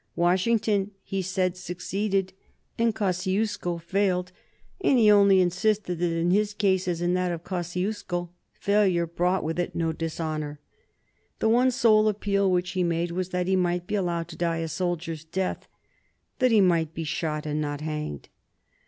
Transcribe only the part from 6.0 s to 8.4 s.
in his case, as in that of Kosciusko,